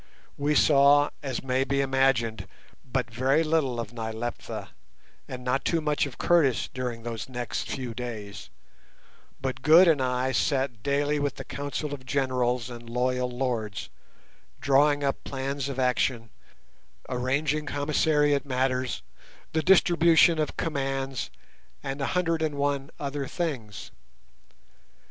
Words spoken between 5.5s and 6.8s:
too much of Curtis